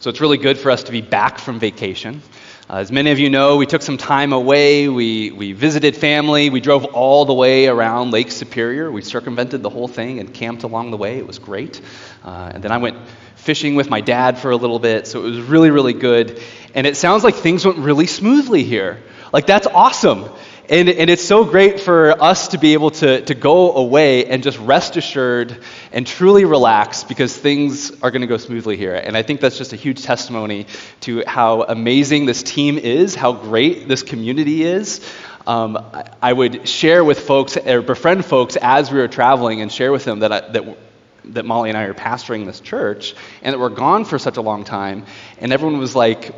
[0.00, 2.22] So it's really good for us to be back from vacation.
[2.70, 4.88] Uh, as many of you know, we took some time away.
[4.88, 6.50] We, we visited family.
[6.50, 8.92] We drove all the way around Lake Superior.
[8.92, 11.18] We circumvented the whole thing and camped along the way.
[11.18, 11.80] It was great.
[12.24, 12.96] Uh, and then I went
[13.34, 15.08] fishing with my dad for a little bit.
[15.08, 16.40] So it was really, really good.
[16.76, 19.02] And it sounds like things went really smoothly here.
[19.32, 20.30] Like, that's awesome.
[20.70, 24.42] And, and it's so great for us to be able to, to go away and
[24.42, 28.94] just rest assured and truly relax because things are going to go smoothly here.
[28.94, 30.66] And I think that's just a huge testimony
[31.00, 35.00] to how amazing this team is, how great this community is.
[35.46, 35.82] Um,
[36.20, 40.04] I would share with folks, or befriend folks as we were traveling, and share with
[40.04, 40.76] them that, I, that
[41.24, 44.40] that Molly and I are pastoring this church and that we're gone for such a
[44.40, 45.04] long time.
[45.38, 46.34] And everyone was like,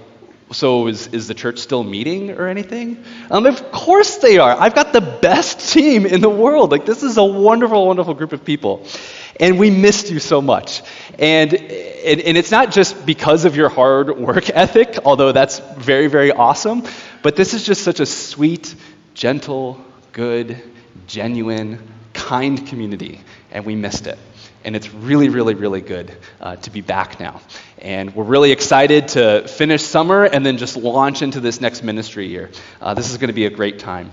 [0.53, 3.05] so is, is the church still meeting or anything?
[3.31, 4.51] Um, of course they are.
[4.51, 6.71] I've got the best team in the world.
[6.71, 8.87] Like, this is a wonderful, wonderful group of people.
[9.39, 10.83] And we missed you so much.
[11.19, 16.09] And, and, and it's not just because of your hard work ethic, although that's very,
[16.09, 16.85] very awesome,
[17.23, 18.75] but this is just such a sweet,
[19.15, 19.83] gentle,
[20.13, 20.63] good,
[21.07, 21.79] genuine,
[22.13, 24.19] kind community, and we missed it.
[24.65, 27.41] And it's really, really, really good uh, to be back now.
[27.79, 32.27] And we're really excited to finish summer and then just launch into this next ministry
[32.27, 32.51] year.
[32.81, 34.11] Uh, this is going to be a great time.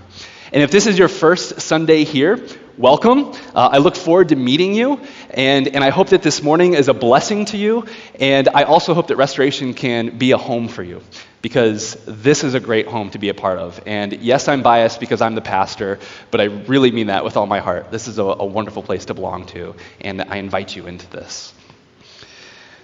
[0.50, 2.42] And if this is your first Sunday here,
[2.78, 3.32] welcome.
[3.54, 6.88] Uh, I look forward to meeting you, and, and I hope that this morning is
[6.88, 7.84] a blessing to you.
[8.18, 11.02] And I also hope that Restoration can be a home for you
[11.42, 13.82] because this is a great home to be a part of.
[13.84, 15.98] And yes, I'm biased because I'm the pastor,
[16.30, 17.90] but I really mean that with all my heart.
[17.90, 21.52] This is a, a wonderful place to belong to, and I invite you into this.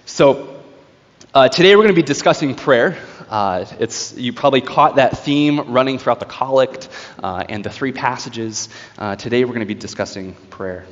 [0.05, 0.61] So,
[1.33, 2.97] uh, today we're going to be discussing prayer.
[3.35, 6.87] Uh, it's, you probably caught that theme running throughout the collect
[7.21, 8.69] uh, and the three passages.
[8.97, 10.85] Uh, today we're going to be discussing prayer.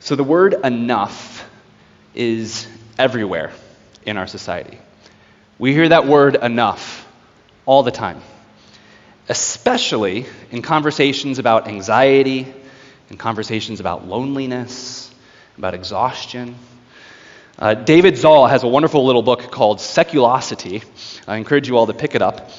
[0.00, 1.46] So, the word enough
[2.14, 2.66] is
[2.98, 3.52] everywhere
[4.06, 4.78] in our society.
[5.58, 7.06] We hear that word enough
[7.66, 8.22] all the time,
[9.28, 12.50] especially in conversations about anxiety,
[13.10, 15.14] in conversations about loneliness,
[15.58, 16.56] about exhaustion.
[17.58, 20.84] Uh, David Zahl has a wonderful little book called Seculosity.
[21.28, 22.50] I encourage you all to pick it up.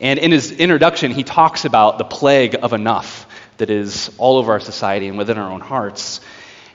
[0.00, 3.26] And in his introduction, he talks about the plague of enough
[3.58, 6.20] that is all over our society and within our own hearts.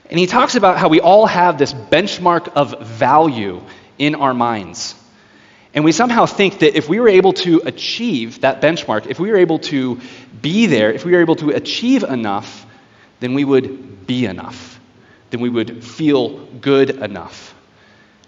[0.09, 3.61] And he talks about how we all have this benchmark of value
[3.97, 4.95] in our minds.
[5.73, 9.31] And we somehow think that if we were able to achieve that benchmark, if we
[9.31, 10.01] were able to
[10.41, 12.65] be there, if we were able to achieve enough,
[13.21, 14.79] then we would be enough.
[15.29, 17.50] Then we would feel good enough.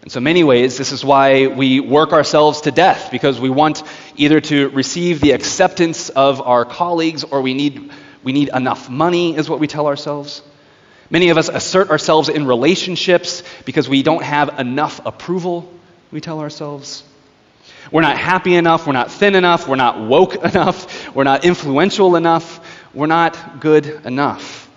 [0.03, 3.83] In so many ways, this is why we work ourselves to death, because we want
[4.17, 7.89] either to receive the acceptance of our colleagues or we need,
[8.21, 10.41] we need enough money, is what we tell ourselves.
[11.09, 15.71] Many of us assert ourselves in relationships because we don't have enough approval,
[16.11, 17.05] we tell ourselves.
[17.89, 18.85] We're not happy enough.
[18.85, 19.69] We're not thin enough.
[19.69, 21.15] We're not woke enough.
[21.15, 22.59] We're not influential enough.
[22.93, 24.69] We're not good enough,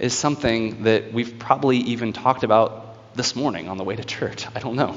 [0.00, 2.81] is something that we've probably even talked about
[3.14, 4.46] this morning on the way to church.
[4.54, 4.96] I don't know.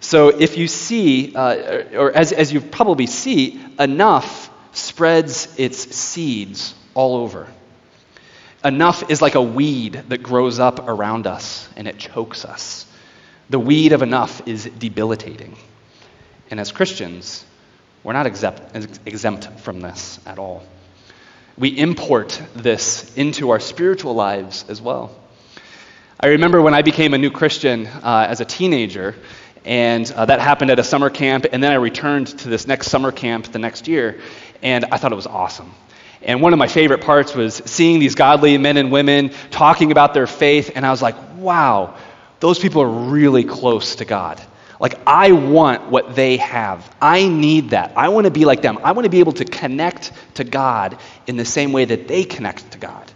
[0.00, 6.74] So if you see, uh, or as, as you probably see, enough spreads its seeds
[6.94, 7.48] all over.
[8.64, 12.86] Enough is like a weed that grows up around us and it chokes us.
[13.48, 15.56] The weed of enough is debilitating.
[16.50, 17.44] And as Christians,
[18.02, 20.64] we're not exempt, exempt from this at all.
[21.56, 25.14] We import this into our spiritual lives as well.
[26.18, 29.14] I remember when I became a new Christian uh, as a teenager,
[29.66, 32.88] and uh, that happened at a summer camp, and then I returned to this next
[32.88, 34.18] summer camp the next year,
[34.62, 35.74] and I thought it was awesome.
[36.22, 40.14] And one of my favorite parts was seeing these godly men and women talking about
[40.14, 41.98] their faith, and I was like, wow,
[42.40, 44.40] those people are really close to God.
[44.80, 46.96] Like, I want what they have.
[46.98, 47.92] I need that.
[47.94, 48.78] I want to be like them.
[48.82, 52.24] I want to be able to connect to God in the same way that they
[52.24, 53.12] connect to God.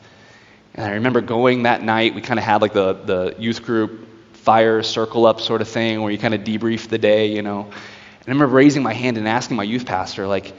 [0.75, 4.09] And I remember going that night, we kind of had like the, the youth group
[4.33, 7.65] fire circle up sort of thing where you kind of debrief the day, you know.
[7.65, 10.53] And I remember raising my hand and asking my youth pastor, like,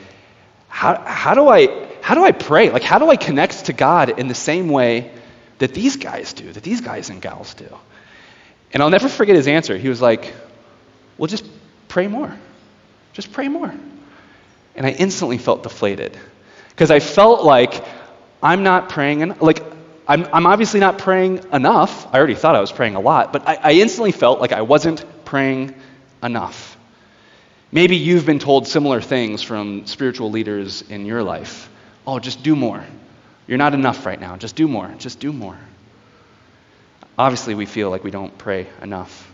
[0.67, 2.69] how, how, do I, how do I pray?
[2.69, 5.11] Like, how do I connect to God in the same way
[5.57, 7.67] that these guys do, that these guys and gals do?
[8.73, 9.77] And I'll never forget his answer.
[9.77, 10.33] He was like,
[11.17, 11.45] well, just
[11.87, 12.35] pray more.
[13.13, 13.73] Just pray more.
[14.75, 16.17] And I instantly felt deflated
[16.69, 17.83] because I felt like
[18.41, 19.61] I'm not praying, like,
[20.11, 22.13] I'm, I'm obviously not praying enough.
[22.13, 24.61] I already thought I was praying a lot, but I, I instantly felt like I
[24.61, 25.73] wasn't praying
[26.21, 26.77] enough.
[27.71, 31.69] Maybe you've been told similar things from spiritual leaders in your life.
[32.05, 32.83] Oh, just do more.
[33.47, 34.35] You're not enough right now.
[34.35, 34.93] Just do more.
[34.97, 35.57] Just do more.
[37.17, 39.31] Obviously, we feel like we don't pray enough.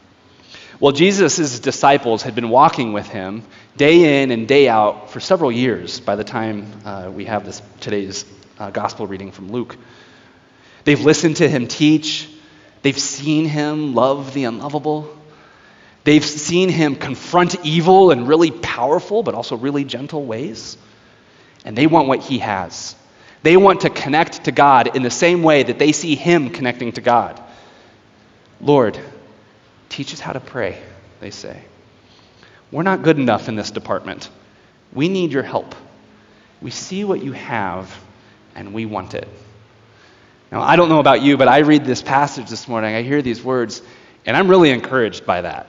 [0.79, 3.41] Well, Jesus' disciples had been walking with him
[3.77, 7.63] day in and day out for several years by the time uh, we have this
[7.79, 8.25] today's
[8.59, 9.75] uh, gospel reading from Luke.
[10.87, 12.29] They've listened to him teach,
[12.81, 15.13] they've seen him love the unlovable.
[16.05, 20.77] They've seen him confront evil in really powerful but also really gentle ways.
[21.65, 22.95] And they want what he has.
[23.43, 26.93] They want to connect to God in the same way that they see him connecting
[26.93, 27.37] to God.
[28.61, 28.97] Lord,
[29.89, 30.81] teach us how to pray,
[31.19, 31.63] they say.
[32.71, 34.29] We're not good enough in this department.
[34.93, 35.75] We need your help.
[36.61, 37.93] We see what you have
[38.55, 39.27] and we want it.
[40.51, 43.21] Now, I don't know about you, but I read this passage this morning, I hear
[43.21, 43.81] these words,
[44.25, 45.67] and I'm really encouraged by that.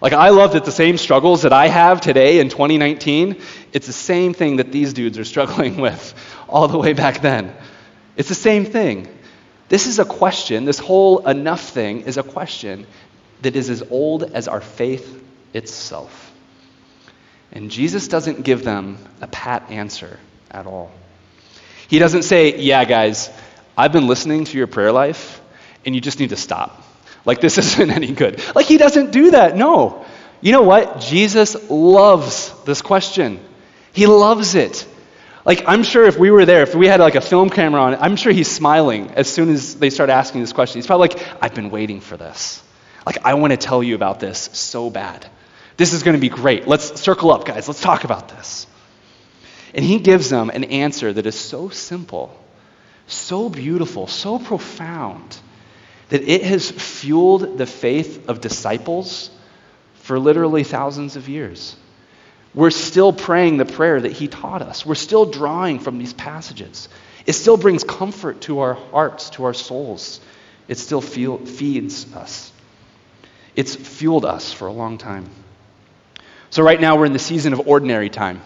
[0.00, 3.40] Like, I love that the same struggles that I have today in 2019,
[3.72, 6.14] it's the same thing that these dudes are struggling with
[6.48, 7.54] all the way back then.
[8.16, 9.08] It's the same thing.
[9.68, 12.86] This is a question, this whole enough thing is a question
[13.42, 15.22] that is as old as our faith
[15.52, 16.32] itself.
[17.52, 20.18] And Jesus doesn't give them a pat answer
[20.50, 20.90] at all.
[21.88, 23.30] He doesn't say, Yeah, guys,
[23.76, 25.40] I've been listening to your prayer life,
[25.84, 26.82] and you just need to stop.
[27.24, 28.42] Like, this isn't any good.
[28.54, 29.56] Like, he doesn't do that.
[29.56, 30.04] No.
[30.40, 31.00] You know what?
[31.00, 33.40] Jesus loves this question.
[33.92, 34.86] He loves it.
[35.44, 37.94] Like, I'm sure if we were there, if we had like a film camera on,
[37.96, 40.78] I'm sure he's smiling as soon as they start asking this question.
[40.78, 42.62] He's probably like, I've been waiting for this.
[43.04, 45.26] Like, I want to tell you about this so bad.
[45.76, 46.66] This is going to be great.
[46.66, 47.68] Let's circle up, guys.
[47.68, 48.66] Let's talk about this.
[49.74, 52.38] And he gives them an answer that is so simple,
[53.06, 55.38] so beautiful, so profound,
[56.08, 59.30] that it has fueled the faith of disciples
[59.94, 61.76] for literally thousands of years.
[62.54, 64.86] We're still praying the prayer that he taught us.
[64.86, 66.88] We're still drawing from these passages.
[67.26, 70.20] It still brings comfort to our hearts, to our souls.
[70.68, 72.52] It still feel, feeds us.
[73.56, 75.28] It's fueled us for a long time.
[76.50, 78.40] So, right now, we're in the season of ordinary time,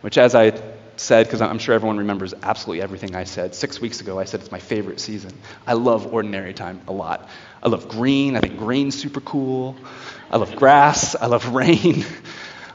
[0.00, 0.50] which, as I
[0.96, 4.40] said, because I'm sure everyone remembers absolutely everything I said, six weeks ago, I said
[4.40, 5.32] it's my favorite season.
[5.66, 7.28] I love ordinary time a lot.
[7.62, 8.36] I love green.
[8.36, 9.76] I think green's super cool.
[10.30, 11.14] I love grass.
[11.14, 12.04] I love rain.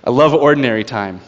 [0.04, 1.22] I love ordinary time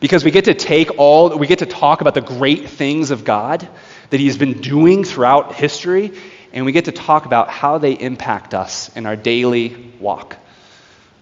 [0.00, 3.24] because we get to take all, we get to talk about the great things of
[3.24, 3.68] God
[4.10, 6.12] that He's been doing throughout history,
[6.52, 10.36] and we get to talk about how they impact us in our daily walk,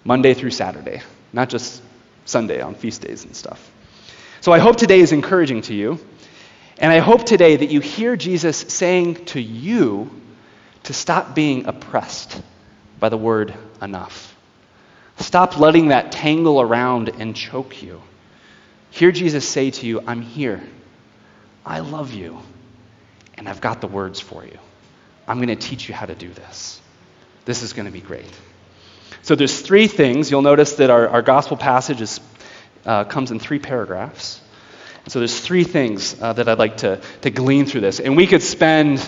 [0.03, 1.81] Monday through Saturday, not just
[2.25, 3.72] Sunday on feast days and stuff.
[4.43, 6.05] So I hope today is encouraging to you,
[6.77, 10.11] and I hope today that you hear Jesus saying to you
[10.83, 12.41] to stop being oppressed
[12.99, 14.35] by the word enough.
[15.15, 18.01] Stop letting that tangle around and choke you.
[18.91, 20.61] Hear Jesus say to you, I'm here.
[21.65, 22.37] I love you.
[23.35, 24.59] And I've got the words for you.
[25.25, 26.81] I'm going to teach you how to do this.
[27.45, 28.29] This is going to be great.
[29.21, 30.29] So there's three things.
[30.29, 32.19] You'll notice that our, our gospel passage is,
[32.85, 34.41] uh, comes in three paragraphs.
[35.07, 37.99] So there's three things uh, that I'd like to, to glean through this.
[37.99, 38.99] And we could spend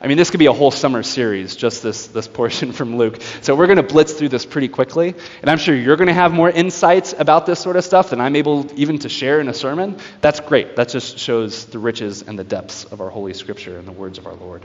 [0.00, 3.20] I mean, this could be a whole summer series, just this, this portion from Luke.
[3.40, 5.14] So we're going to blitz through this pretty quickly.
[5.40, 8.20] And I'm sure you're going to have more insights about this sort of stuff than
[8.20, 9.98] I'm able even to share in a sermon.
[10.20, 10.76] That's great.
[10.76, 14.18] That just shows the riches and the depths of our Holy Scripture and the words
[14.18, 14.64] of our Lord.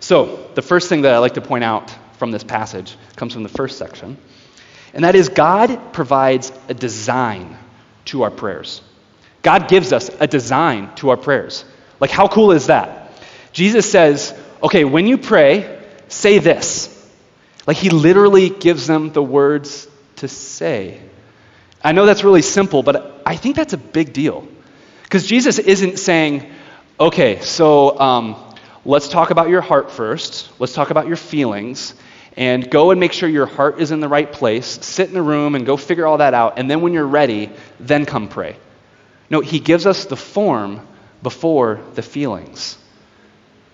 [0.00, 3.42] So, the first thing that I'd like to point out from this passage comes from
[3.42, 4.16] the first section,
[4.92, 7.56] and that is God provides a design
[8.06, 8.82] to our prayers.
[9.42, 11.64] God gives us a design to our prayers.
[11.98, 13.12] Like, how cool is that?
[13.52, 16.96] Jesus says, okay, when you pray, say this.
[17.66, 19.86] Like he literally gives them the words
[20.16, 21.00] to say.
[21.82, 24.46] I know that's really simple, but I think that's a big deal.
[25.02, 26.50] Because Jesus isn't saying,
[26.98, 28.36] okay, so um,
[28.84, 31.94] let's talk about your heart first, let's talk about your feelings,
[32.36, 35.22] and go and make sure your heart is in the right place, sit in a
[35.22, 38.56] room and go figure all that out, and then when you're ready, then come pray.
[39.28, 40.86] No, he gives us the form
[41.22, 42.76] before the feelings.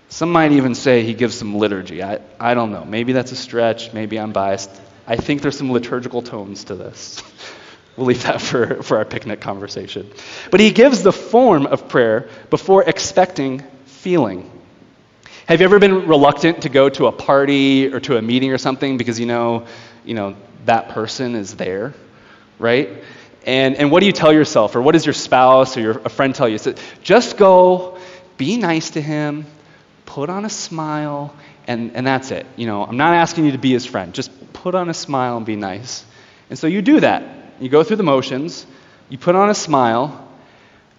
[0.09, 2.03] Some might even say he gives some liturgy.
[2.03, 2.85] I, I don't know.
[2.85, 3.93] Maybe that's a stretch.
[3.93, 4.71] Maybe I'm biased.
[5.07, 7.23] I think there's some liturgical tones to this.
[7.97, 10.11] we'll leave that for, for our picnic conversation.
[10.51, 14.51] But he gives the form of prayer before expecting feeling.
[15.47, 18.59] Have you ever been reluctant to go to a party or to a meeting or
[18.59, 19.69] something because you know,
[20.05, 20.35] you know
[20.65, 21.95] that person is there,
[22.59, 22.89] right?
[23.45, 26.09] And, and what do you tell yourself, or what does your spouse or your, a
[26.09, 26.59] friend tell you?
[26.59, 27.97] So just go,
[28.37, 29.47] be nice to him,
[30.05, 31.33] put on a smile,
[31.69, 32.45] and, and that's it.
[32.57, 34.13] You know, I'm not asking you to be his friend.
[34.13, 36.05] Just put on a smile and be nice.
[36.51, 37.23] And so you do that.
[37.61, 38.67] You go through the motions,
[39.09, 40.29] you put on a smile,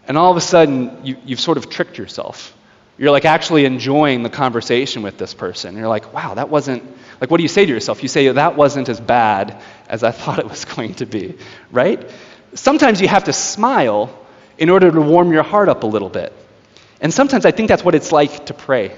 [0.08, 2.54] and all of a sudden you, you've sort of tricked yourself.
[2.98, 5.78] You're like actually enjoying the conversation with this person.
[5.78, 6.84] You're like, wow, that wasn't,
[7.22, 8.02] like, what do you say to yourself?
[8.02, 11.38] You say, that wasn't as bad as I thought it was going to be,
[11.72, 12.10] right?
[12.56, 14.18] Sometimes you have to smile
[14.58, 16.34] in order to warm your heart up a little bit.
[17.00, 18.96] And sometimes I think that's what it's like to pray.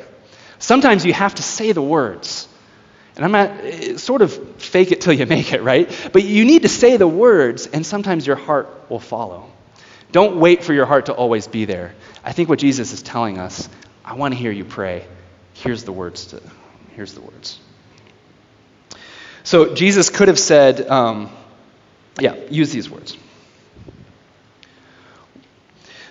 [0.60, 2.48] Sometimes you have to say the words.
[3.18, 5.90] And I'm not, eh, sort of fake it till you make it, right?
[6.14, 9.52] But you need to say the words, and sometimes your heart will follow.
[10.14, 11.94] Don't wait for your heart to always be there.
[12.24, 13.70] I think what Jesus is telling us,
[14.10, 15.06] I want to hear you pray.
[15.54, 16.42] Here's the words to,
[16.96, 17.60] here's the words.
[19.44, 21.30] So Jesus could have said, um,
[22.20, 23.16] yeah, use these words.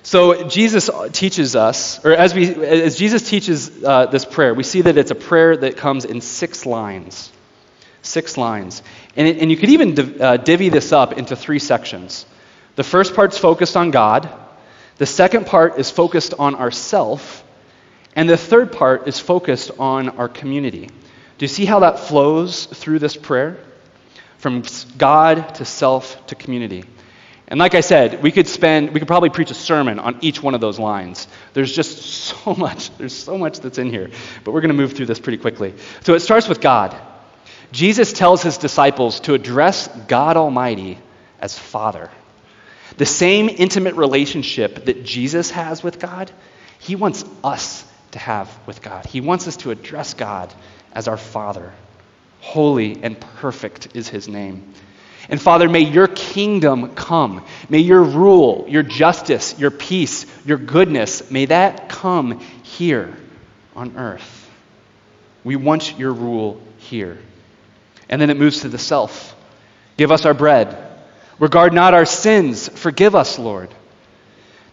[0.05, 4.83] So Jesus teaches us, or as, we, as Jesus teaches uh, this prayer, we see
[4.83, 7.33] that it's a prayer that comes in six lines.
[8.02, 8.81] Six lines.
[9.17, 12.26] And, it, and you could even div, uh, divvy this up into three sections.
[12.76, 14.31] The first part's focused on God.
[14.99, 17.45] The second part is focused on ourself.
[18.17, 20.87] And the third part is focused on our community.
[21.38, 23.59] Do you see how that flows through this prayer?
[24.38, 24.65] From
[24.97, 26.85] God to self to community.
[27.50, 30.43] And like I said, we could spend, we could probably preach a sermon on each
[30.43, 31.27] one of those lines.
[31.55, 34.11] There's just so much, there's so much that's in here.
[34.45, 35.75] But we're going to move through this pretty quickly.
[36.03, 36.95] So it starts with God.
[37.73, 40.99] Jesus tells his disciples to address God Almighty
[41.41, 42.11] as Father.
[42.97, 46.31] The same intimate relationship that Jesus has with God,
[46.81, 49.07] he wants us to have with God.
[49.07, 50.53] He wants us to address God
[50.93, 51.73] as our Father.
[52.41, 54.75] Holy and perfect is his name.
[55.29, 57.45] And Father, may your kingdom come.
[57.69, 63.15] May your rule, your justice, your peace, your goodness, may that come here
[63.77, 64.49] on earth.
[65.45, 67.19] We want your rule here.
[68.09, 69.35] And then it moves to the self.
[69.99, 70.77] Give us our bread.
[71.38, 72.69] Regard not our sins.
[72.69, 73.69] Forgive us, Lord.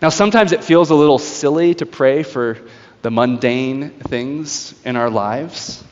[0.01, 2.57] Now, sometimes it feels a little silly to pray for
[3.05, 5.83] the mundane things in our lives.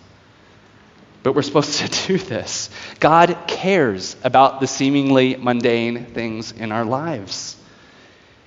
[1.21, 2.71] But we're supposed to do this.
[2.99, 7.55] God cares about the seemingly mundane things in our lives.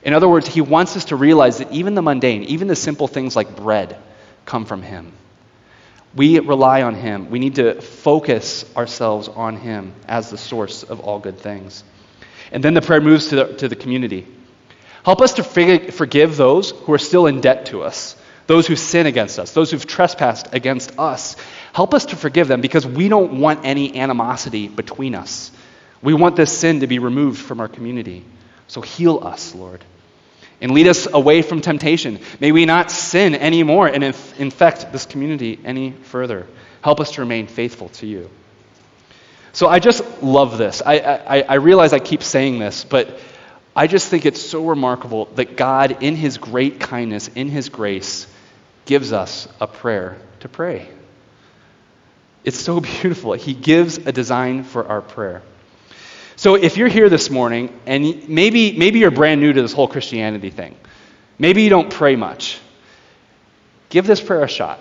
[0.02, 3.06] In other words, He wants us to realize that even the mundane, even the simple
[3.06, 3.96] things like bread,
[4.46, 5.12] come from Him.
[6.16, 7.30] We rely on Him.
[7.30, 11.84] We need to focus ourselves on Him as the source of all good things.
[12.50, 14.26] And then the prayer moves to the, to the community.
[15.04, 18.16] Help us to forgive those who are still in debt to us
[18.46, 21.36] those who sin against us, those who've trespassed against us.
[21.72, 25.50] Help us to forgive them because we don't want any animosity between us.
[26.02, 28.24] We want this sin to be removed from our community.
[28.68, 29.84] So heal us, Lord.
[30.60, 32.20] And lead us away from temptation.
[32.40, 36.46] May we not sin anymore and inf- infect this community any further.
[36.80, 38.30] Help us to remain faithful to you.
[39.52, 40.82] So I just love this.
[40.84, 43.18] I, I, I realize I keep saying this, but
[43.74, 48.26] I just think it's so remarkable that God, in His great kindness, in His grace,
[48.86, 50.88] gives us a prayer to pray.
[52.44, 53.34] It's so beautiful.
[53.34, 55.42] He gives a design for our prayer.
[56.36, 59.88] So if you're here this morning and maybe, maybe you're brand new to this whole
[59.88, 60.76] Christianity thing,
[61.38, 62.58] maybe you don't pray much,
[63.88, 64.78] give this prayer a shot.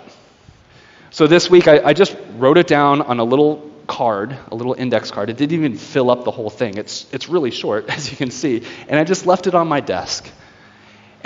[1.10, 4.74] So this week I, I just wrote it down on a little card, a little
[4.74, 5.30] index card.
[5.30, 6.76] It didn't even fill up the whole thing.
[6.76, 8.62] It's, it's really short, as you can see.
[8.88, 10.30] And I just left it on my desk.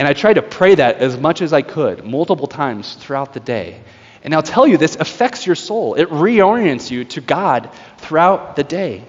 [0.01, 3.41] And I tried to pray that as much as I could, multiple times throughout the
[3.41, 3.83] day.
[4.25, 5.93] And I'll tell you, this affects your soul.
[5.93, 9.05] It reorients you to God throughout the day.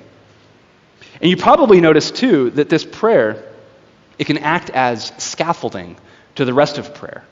[1.22, 3.42] And you probably notice, too, that this prayer,
[4.20, 5.96] it can act as scaffolding
[6.36, 7.24] to the rest of prayer.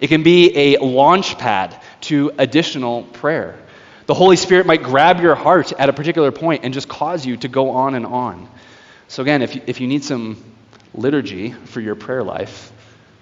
[0.00, 3.56] It can be a launch pad to additional prayer.
[4.06, 7.36] The Holy Spirit might grab your heart at a particular point and just cause you
[7.36, 8.48] to go on and on.
[9.06, 10.42] So, again, if you, if you need some
[10.92, 12.72] liturgy for your prayer life,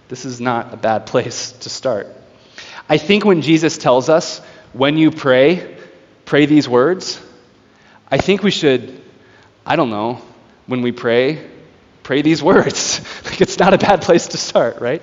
[0.09, 2.09] this is not a bad place to start.
[2.89, 4.41] I think when Jesus tells us,
[4.73, 5.77] when you pray,
[6.25, 7.21] pray these words,
[8.11, 9.01] I think we should,
[9.65, 10.21] I don't know,
[10.67, 11.49] when we pray,
[12.03, 13.01] pray these words.
[13.25, 15.03] like it's not a bad place to start, right?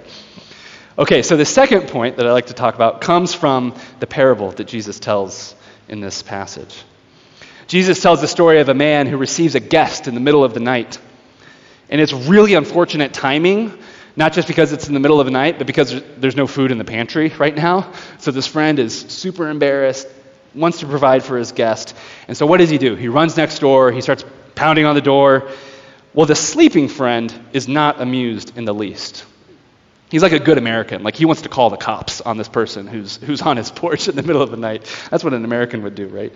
[0.97, 4.51] Okay, so the second point that I like to talk about comes from the parable
[4.51, 5.55] that Jesus tells
[5.87, 6.83] in this passage.
[7.67, 10.53] Jesus tells the story of a man who receives a guest in the middle of
[10.53, 10.99] the night.
[11.89, 13.80] And it's really unfortunate timing
[14.15, 16.71] not just because it's in the middle of the night, but because there's no food
[16.71, 17.93] in the pantry right now.
[18.19, 20.07] So this friend is super embarrassed,
[20.53, 21.95] wants to provide for his guest.
[22.27, 22.95] And so what does he do?
[22.95, 24.25] He runs next door, he starts
[24.55, 25.49] pounding on the door.
[26.13, 29.25] Well, the sleeping friend is not amused in the least.
[30.09, 31.03] He's like a good American.
[31.03, 34.09] Like he wants to call the cops on this person who's, who's on his porch
[34.09, 34.83] in the middle of the night.
[35.09, 36.33] That's what an American would do, right?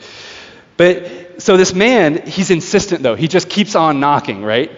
[0.78, 3.16] But so this man, he's insistent though.
[3.16, 4.72] He just keeps on knocking, right?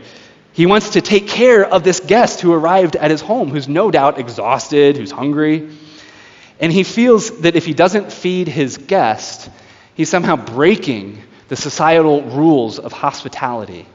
[0.57, 3.91] He wants to take care of this guest who arrived at his home, who's no
[3.91, 5.69] doubt exhausted, who's hungry.
[6.59, 9.51] And he feels that if he doesn't feed his guest,
[9.93, 13.85] he's somehow breaking the societal rules of hospitality.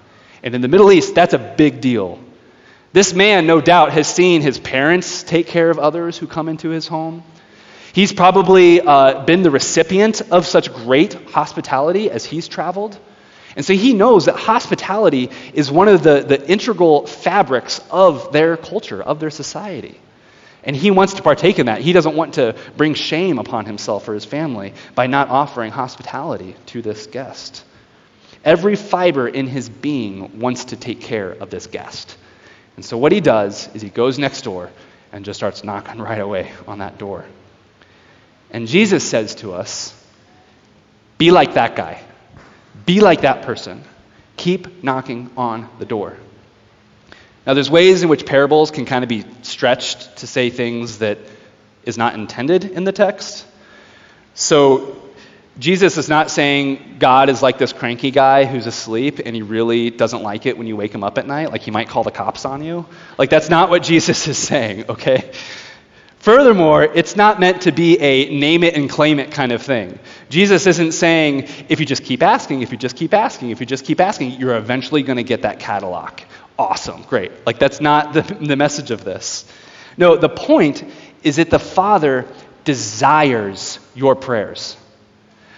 [0.45, 2.21] And in the Middle East, that's a big deal.
[2.93, 6.69] This man, no doubt, has seen his parents take care of others who come into
[6.69, 7.25] his home.
[7.93, 12.97] He's probably uh, been the recipient of such great hospitality as he's traveled.
[13.57, 18.57] And so he knows that hospitality is one of the, the integral fabrics of their
[18.57, 20.01] culture, of their society.
[20.65, 21.81] And he wants to partake in that.
[21.81, 26.55] He doesn't want to bring shame upon himself or his family by not offering hospitality
[26.67, 27.65] to this guest.
[28.45, 32.17] Every fiber in his being wants to take care of this guest.
[32.77, 34.71] And so what he does is he goes next door
[35.13, 37.25] and just starts knocking right away on that door.
[38.51, 39.95] And Jesus says to us,
[41.19, 42.03] Be like that guy.
[42.87, 43.83] Be like that person.
[44.37, 46.17] Keep knocking on the door.
[47.47, 51.19] Now, there's ways in which parables can kind of be stretched to say things that
[51.85, 53.45] is not intended in the text.
[54.35, 54.97] So,
[55.59, 59.91] Jesus is not saying God is like this cranky guy who's asleep and he really
[59.91, 62.11] doesn't like it when you wake him up at night, like he might call the
[62.11, 62.87] cops on you.
[63.19, 65.31] Like, that's not what Jesus is saying, okay?
[66.23, 69.99] Furthermore, it's not meant to be a name it and claim it kind of thing.
[70.29, 73.67] Jesus isn't saying, if you just keep asking, if you just keep asking, if you
[73.67, 76.13] just keep asking, you're eventually going to get that catalog.
[76.57, 77.33] Awesome, great.
[77.45, 79.45] Like, that's not the, the message of this.
[79.97, 80.85] No, the point
[81.25, 82.29] is that the Father
[82.63, 84.77] desires your prayers.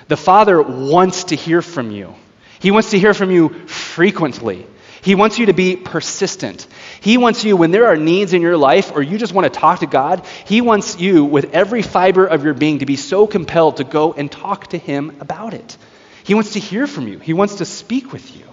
[0.08, 2.14] The Father wants to hear from you.
[2.58, 4.66] He wants to hear from you frequently.
[5.04, 6.66] He wants you to be persistent.
[7.02, 9.60] He wants you, when there are needs in your life or you just want to
[9.60, 13.26] talk to God, He wants you, with every fiber of your being, to be so
[13.26, 15.76] compelled to go and talk to Him about it.
[16.24, 18.46] He wants to hear from you, He wants to speak with you.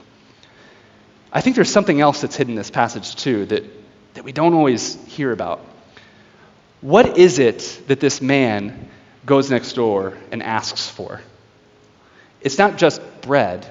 [1.32, 3.64] I think there's something else that's hidden in this passage, too, that,
[4.16, 5.62] that we don't always hear about.
[6.82, 8.90] What is it that this man
[9.26, 11.22] goes next door and asks for?
[12.42, 13.66] It's not just bread,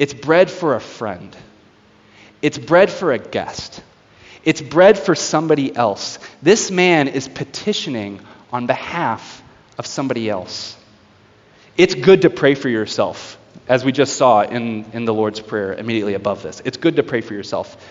[0.00, 1.36] it's bread for a friend.
[2.44, 3.82] It's bread for a guest.
[4.44, 6.18] It's bread for somebody else.
[6.42, 8.20] This man is petitioning
[8.52, 9.42] on behalf
[9.78, 10.76] of somebody else.
[11.78, 15.72] It's good to pray for yourself, as we just saw in, in the Lord's Prayer
[15.72, 16.60] immediately above this.
[16.66, 17.82] It's good to pray for yourself.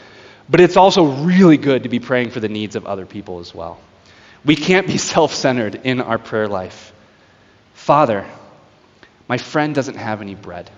[0.47, 3.55] But it's also really good to be praying for the needs of other people as
[3.55, 3.79] well.
[4.45, 6.93] We can't be self centered in our prayer life.
[7.73, 8.23] Father,
[9.27, 10.69] my friend doesn't have any bread.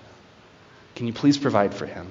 [0.94, 2.10] Can you please provide for him?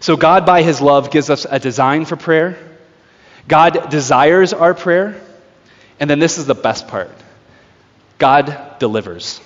[0.00, 2.56] So, God, by His love, gives us a design for prayer.
[3.46, 5.20] God desires our prayer.
[6.00, 7.10] And then this is the best part
[8.18, 9.40] God delivers.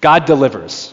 [0.00, 0.92] God delivers.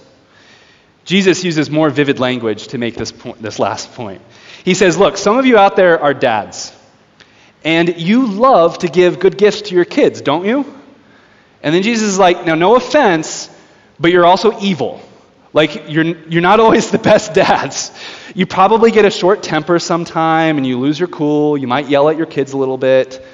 [1.05, 4.21] Jesus uses more vivid language to make this, point, this last point.
[4.63, 6.75] He says, Look, some of you out there are dads,
[7.63, 10.65] and you love to give good gifts to your kids, don't you?
[11.63, 13.49] And then Jesus is like, Now, no offense,
[13.99, 15.01] but you're also evil.
[15.51, 17.91] Like, you're, you're not always the best dads.
[18.35, 21.57] You probably get a short temper sometime and you lose your cool.
[21.57, 23.25] You might yell at your kids a little bit.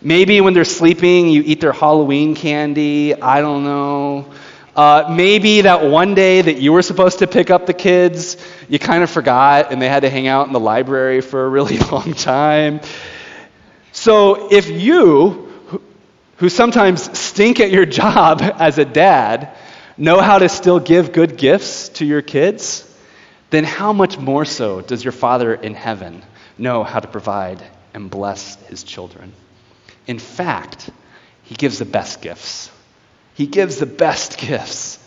[0.00, 3.14] Maybe when they're sleeping, you eat their Halloween candy.
[3.14, 4.32] I don't know.
[4.76, 8.36] Uh, maybe that one day that you were supposed to pick up the kids,
[8.68, 11.48] you kind of forgot and they had to hang out in the library for a
[11.48, 12.80] really long time.
[13.92, 15.50] So if you,
[16.36, 19.56] who sometimes stink at your job as a dad,
[19.96, 22.82] know how to still give good gifts to your kids,
[23.50, 26.22] then how much more so does your Father in heaven
[26.58, 27.62] know how to provide
[27.94, 29.32] and bless his children?
[30.06, 30.90] In fact,
[31.44, 32.70] he gives the best gifts.
[33.34, 34.98] He gives the best gifts.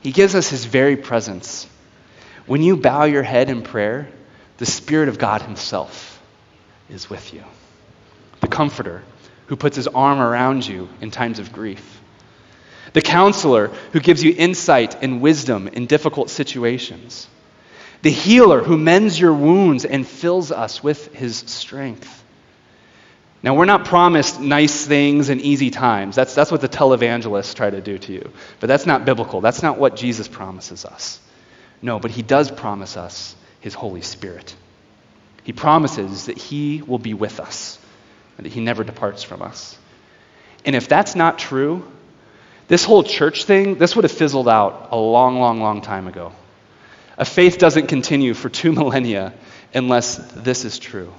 [0.00, 1.66] He gives us his very presence.
[2.46, 4.08] When you bow your head in prayer,
[4.58, 6.20] the Spirit of God himself
[6.88, 7.44] is with you.
[8.40, 9.02] The Comforter
[9.46, 11.97] who puts his arm around you in times of grief
[12.92, 17.28] the counselor who gives you insight and wisdom in difficult situations,
[18.02, 22.24] the healer who mends your wounds and fills us with his strength.
[23.42, 26.16] Now, we're not promised nice things and easy times.
[26.16, 28.32] That's, that's what the televangelists try to do to you.
[28.58, 29.40] But that's not biblical.
[29.40, 31.20] That's not what Jesus promises us.
[31.80, 34.54] No, but he does promise us his Holy Spirit.
[35.44, 37.78] He promises that he will be with us
[38.36, 39.78] and that he never departs from us.
[40.64, 41.90] And if that's not true,
[42.68, 46.32] this whole church thing, this would have fizzled out a long, long, long time ago.
[47.16, 49.34] A faith doesn't continue for two millennia
[49.74, 51.12] unless this is true,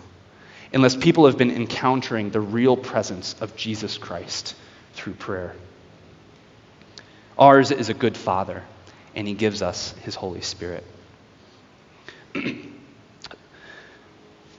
[0.74, 4.56] unless people have been encountering the real presence of Jesus Christ
[4.94, 5.56] through prayer.
[7.38, 8.64] Ours is a good Father,
[9.16, 10.84] and He gives us His Holy Spirit.
[12.36, 12.72] you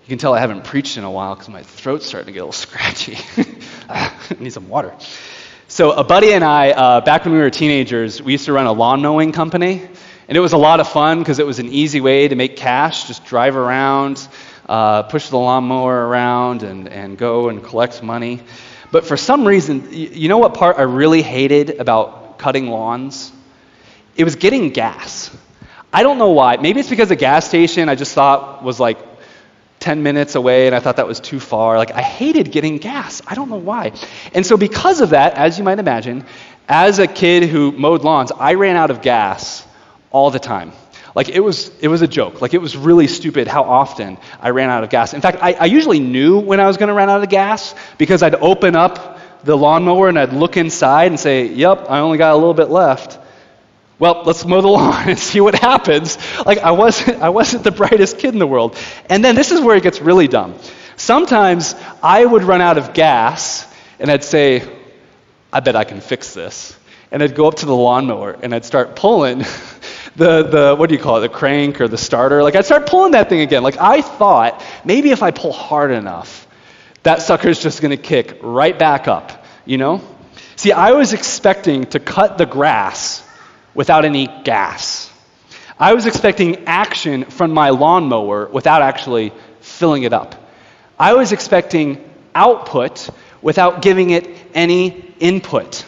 [0.09, 2.46] can tell I haven't preached in a while because my throat's starting to get a
[2.46, 3.16] little scratchy.
[3.88, 4.92] I need some water.
[5.72, 8.66] So, a buddy and I, uh, back when we were teenagers, we used to run
[8.66, 9.80] a lawn mowing company.
[10.26, 12.56] And it was a lot of fun because it was an easy way to make
[12.56, 13.06] cash.
[13.06, 14.26] Just drive around,
[14.68, 18.42] uh, push the lawnmower around, and, and go and collect money.
[18.90, 23.30] But for some reason, you know what part I really hated about cutting lawns?
[24.16, 25.30] It was getting gas.
[25.92, 26.56] I don't know why.
[26.56, 29.09] Maybe it's because the gas station I just thought was like
[29.80, 31.78] 10 minutes away and I thought that was too far.
[31.78, 33.22] Like, I hated getting gas.
[33.26, 33.92] I don't know why.
[34.34, 36.24] And so, because of that, as you might imagine,
[36.68, 39.66] as a kid who mowed lawns, I ran out of gas
[40.10, 40.72] all the time.
[41.14, 42.40] Like it was, it was a joke.
[42.40, 45.14] Like it was really stupid how often I ran out of gas.
[45.14, 47.74] In fact, I, I usually knew when I was going to run out of gas
[47.98, 52.18] because I'd open up the lawnmower and I'd look inside and say, "Yep, I only
[52.18, 53.18] got a little bit left."
[54.00, 56.18] Well, let's mow the lawn and see what happens.
[56.44, 58.76] Like I wasn't, I wasn't the brightest kid in the world.
[59.08, 60.56] And then this is where it gets really dumb.
[60.96, 63.66] Sometimes I would run out of gas
[63.98, 64.66] and I'd say,
[65.52, 66.76] "I bet I can fix this."
[67.12, 69.38] And I'd go up to the lawnmower and I'd start pulling
[70.16, 72.42] the, the what do you call it, the crank or the starter.
[72.42, 73.62] Like I'd start pulling that thing again.
[73.62, 76.46] Like I thought maybe if I pull hard enough,
[77.02, 80.02] that sucker's just going to kick right back up, you know?
[80.56, 83.26] See, I was expecting to cut the grass
[83.74, 85.11] without any gas.
[85.78, 90.35] I was expecting action from my lawnmower without actually filling it up.
[90.98, 92.04] I was expecting
[92.35, 93.09] output
[93.40, 95.85] without giving it any input.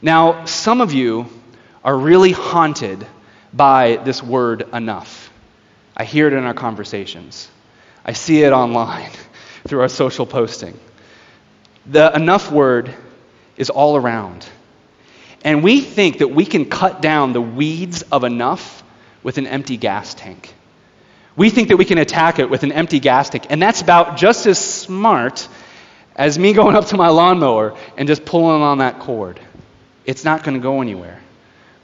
[0.00, 1.26] Now, some of you
[1.84, 3.06] are really haunted
[3.52, 5.30] by this word enough.
[5.96, 7.50] I hear it in our conversations,
[8.04, 9.10] I see it online
[9.66, 10.78] through our social posting.
[11.86, 12.94] The enough word
[13.56, 14.48] is all around.
[15.44, 18.82] And we think that we can cut down the weeds of enough
[19.22, 20.54] with an empty gas tank.
[21.36, 23.46] We think that we can attack it with an empty gas tank.
[23.50, 25.48] And that's about just as smart
[26.16, 29.38] as me going up to my lawnmower and just pulling on that cord.
[30.04, 31.20] It's not going to go anywhere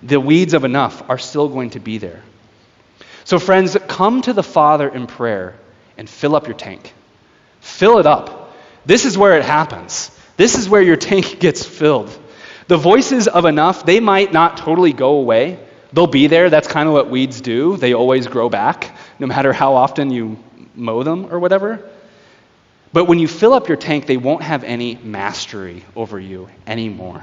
[0.05, 2.23] the weeds of enough are still going to be there.
[3.25, 5.55] So, friends, come to the Father in prayer
[5.97, 6.93] and fill up your tank.
[7.61, 8.55] Fill it up.
[8.85, 10.11] This is where it happens.
[10.37, 12.17] This is where your tank gets filled.
[12.66, 15.59] The voices of enough, they might not totally go away.
[15.92, 16.50] They'll be there.
[16.50, 17.77] That's kind of what weeds do.
[17.77, 20.38] They always grow back, no matter how often you
[20.74, 21.88] mow them or whatever.
[22.92, 27.22] But when you fill up your tank, they won't have any mastery over you anymore.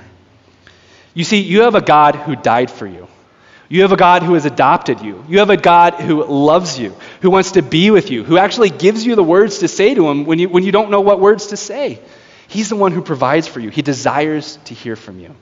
[1.14, 3.08] You see, you have a God who died for you.
[3.68, 5.24] You have a God who has adopted you.
[5.30, 8.70] You have a God who loves you, who wants to be with you, who actually
[8.70, 11.22] gives you the words to say to him when you, when you don't know what
[11.22, 12.00] words to say.
[12.52, 13.70] He's the one who provides for you.
[13.70, 15.34] He desires to hear from you,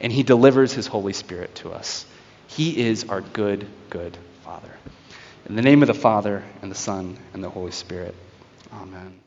[0.00, 2.06] and he delivers his Holy Spirit to us.
[2.46, 4.70] He is our good, good Father.
[5.46, 8.14] In the name of the Father, and the Son, and the Holy Spirit.
[8.72, 9.23] Amen.